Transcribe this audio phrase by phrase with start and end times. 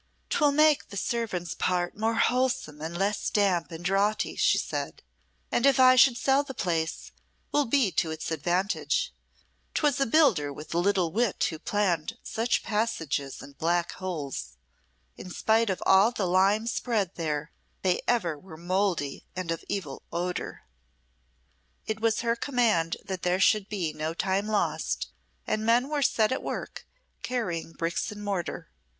[0.31, 5.03] "'Twill make the servants' part more wholesome and less damp and draughty," she said;
[5.51, 7.11] "and if I should sell the place,
[7.51, 9.13] will be to its advantage.
[9.75, 14.57] 'Twas a builder with little wit who planned such passages and black holes.
[15.17, 17.51] In spite of all the lime spread there,
[17.83, 20.61] they were ever mouldy and of evil odour."
[21.85, 25.09] It was her command that there should be no time lost,
[25.45, 26.87] and men were set at work,
[27.21, 28.71] carrying bricks and mortar.